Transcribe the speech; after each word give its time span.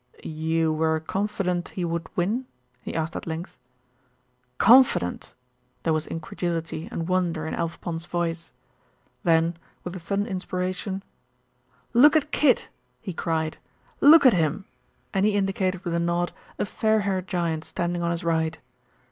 "You 0.23 0.73
were 0.73 0.99
confident 0.99 1.69
he 1.69 1.85
would 1.85 2.09
win?" 2.17 2.47
he 2.81 2.95
asked 2.95 3.15
at 3.15 3.27
length. 3.27 3.55
"Confident!" 4.57 5.35
There 5.83 5.93
was 5.93 6.07
incredulity 6.07 6.87
and 6.91 7.07
wonder 7.07 7.45
in 7.45 7.53
Alf 7.53 7.79
Pond's 7.81 8.07
voice. 8.07 8.51
Then, 9.21 9.57
with 9.83 9.95
a 9.95 9.99
sudden 9.99 10.25
inspiration, 10.25 11.03
"Look 11.93 12.15
at 12.15 12.31
Kid!" 12.31 12.63
he 12.99 13.13
cried 13.13 13.59
"look 13.99 14.25
at 14.25 14.33
him!" 14.33 14.65
and 15.13 15.23
he 15.23 15.35
indicated 15.35 15.85
with 15.85 15.93
a 15.93 15.99
nod 15.99 16.31
a 16.57 16.65
fair 16.65 17.01
haired 17.01 17.27
giant 17.27 17.63
standing 17.63 18.01
on 18.01 18.09
his 18.09 18.23
right. 18.23 18.57